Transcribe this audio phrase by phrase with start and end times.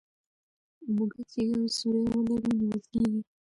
[0.93, 3.19] موږک چي یو سوری ولري نیول کېږي.